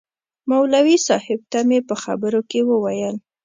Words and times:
مولوي 0.49 0.97
صاحب 1.07 1.39
ته 1.51 1.59
مې 1.67 1.79
په 1.89 1.95
خبرو 2.03 2.41
کې 2.49 2.59
ویل. 2.63 3.15